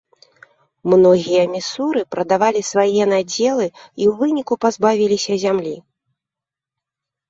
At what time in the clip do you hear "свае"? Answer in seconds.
2.71-3.03